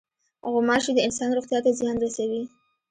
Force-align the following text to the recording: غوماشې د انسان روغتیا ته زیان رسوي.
غوماشې 0.51 0.91
د 0.95 0.99
انسان 1.07 1.29
روغتیا 1.37 1.59
ته 1.65 1.71
زیان 1.79 1.95
رسوي. 2.03 2.43